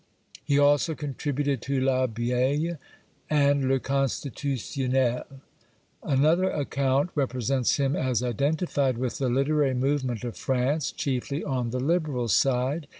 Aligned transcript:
He 0.43 0.57
also 0.57 0.95
contributed 0.95 1.61
to 1.61 1.79
LAbeille 1.79 2.77
and 3.29 3.69
Le 3.69 3.79
Constitutminel} 3.79 5.25
Another 6.01 6.49
account 6.49 7.13
repre 7.13 7.43
sents 7.43 7.77
him 7.77 7.95
as 7.95 8.23
identified 8.23 8.97
with 8.97 9.19
the 9.19 9.29
Hterary 9.29 9.75
movement 9.75 10.23
of 10.23 10.35
France, 10.35 10.91
chiefly 10.91 11.43
on 11.43 11.69
the 11.69 11.79
Liberal 11.79 12.27
side. 12.29 12.87